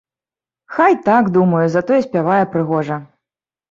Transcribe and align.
Хай 0.77 0.97
так, 1.11 1.31
думаю, 1.37 1.63
затое 1.77 2.01
спявае 2.09 2.43
прыгожа. 2.59 3.03